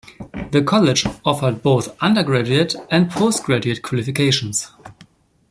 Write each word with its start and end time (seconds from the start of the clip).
The 0.49 0.63
college 0.63 1.05
offered 1.23 1.61
both 1.61 1.95
under-graduate 2.01 2.73
and 2.89 3.11
post-graduate 3.11 3.83
qualifications. 3.83 4.71